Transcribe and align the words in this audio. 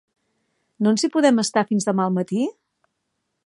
¿No 0.85 0.93
ens 0.95 1.03
hi 1.07 1.11
podem 1.17 1.41
estar 1.43 1.65
fins 1.73 1.87
a 1.87 1.91
demà 1.95 2.07
al 2.09 2.17
matí? 2.19 2.51